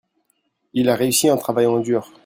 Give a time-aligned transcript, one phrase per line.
[0.73, 2.11] il a réussi en travaillant dur.